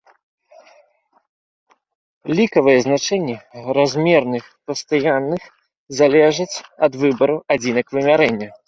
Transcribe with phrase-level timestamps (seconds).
[2.39, 3.35] Лікавыя значэнні
[3.81, 4.43] размерных
[4.73, 5.43] пастаянных
[6.01, 6.53] залежаць
[6.91, 8.47] ад выбару адзінак вымярэння.